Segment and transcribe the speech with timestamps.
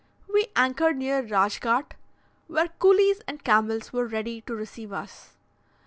[0.27, 1.91] We anchored near Radschgaht,
[2.47, 5.37] where coolies and camels were ready to receive us.